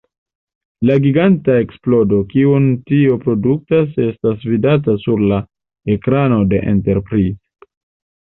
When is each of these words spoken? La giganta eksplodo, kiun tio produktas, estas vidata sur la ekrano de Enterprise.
La 0.89 0.93
giganta 1.01 1.57
eksplodo, 1.63 2.21
kiun 2.31 2.63
tio 2.91 3.19
produktas, 3.27 3.93
estas 4.07 4.47
vidata 4.53 4.97
sur 5.03 5.21
la 5.33 5.39
ekrano 5.97 6.41
de 6.55 6.65
Enterprise. 6.73 7.71